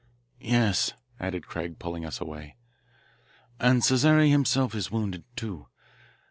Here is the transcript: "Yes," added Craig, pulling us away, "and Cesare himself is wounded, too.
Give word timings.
"Yes," 0.39 0.93
added 1.19 1.45
Craig, 1.45 1.77
pulling 1.77 2.05
us 2.07 2.19
away, 2.19 2.55
"and 3.59 3.83
Cesare 3.83 4.25
himself 4.25 4.73
is 4.73 4.89
wounded, 4.89 5.23
too. 5.35 5.67